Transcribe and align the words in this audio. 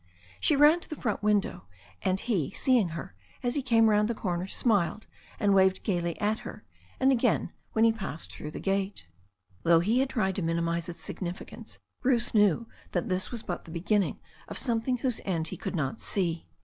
She 0.39 0.55
ran 0.55 0.79
to 0.79 0.89
the 0.89 0.95
front 0.95 1.19
room 1.21 1.27
window, 1.35 1.67
and 2.01 2.19
he, 2.19 2.49
seeing 2.53 2.89
her, 2.97 3.13
as 3.43 3.53
he 3.53 3.61
came 3.61 3.87
round 3.87 4.07
the 4.07 4.15
corner, 4.15 4.47
smiled 4.47 5.05
and 5.39 5.53
waved 5.53 5.83
gaily 5.83 6.19
at 6.19 6.39
her, 6.39 6.63
and 6.99 7.11
again 7.11 7.51
when 7.73 7.83
he 7.85 7.91
had 7.91 7.99
passed 7.99 8.31
through 8.31 8.49
the 8.49 8.59
gate. 8.59 9.05
Though 9.61 9.79
he 9.79 9.99
had 9.99 10.09
tried 10.09 10.37
to 10.37 10.41
minimize 10.41 10.89
its 10.89 11.03
significance, 11.03 11.77
Bruce 12.01 12.33
knew 12.33 12.67
that 12.93 13.09
this 13.09 13.29
was 13.31 13.43
but 13.43 13.65
the 13.65 13.69
beginning 13.71 14.19
of 14.47 14.57
something 14.57 14.97
whose 14.97 15.21
end 15.23 15.49
he 15.49 15.55
could 15.57 15.75
not 15.75 15.99
see. 15.99 16.47